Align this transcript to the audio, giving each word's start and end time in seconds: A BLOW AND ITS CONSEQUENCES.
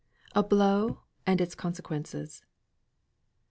A 0.33 0.41
BLOW 0.41 1.03
AND 1.27 1.39
ITS 1.39 1.53
CONSEQUENCES. 1.53 2.43